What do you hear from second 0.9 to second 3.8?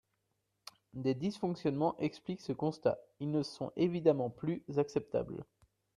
Des dysfonctionnements expliquent ce constat, ils ne sont